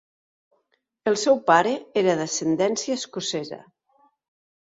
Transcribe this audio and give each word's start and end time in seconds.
El 1.11 1.17
seu 1.23 1.35
pare 1.49 1.73
era 2.03 2.15
d'ascendència 2.21 2.97
escocesa. 3.01 3.59